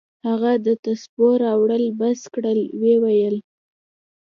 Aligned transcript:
هغه 0.27 0.51
د 0.65 0.67
تسبو 0.83 1.27
اړول 1.53 1.83
بس 1.99 2.21
كړل 2.33 2.59
ويې 2.81 2.95
ويل. 3.03 3.35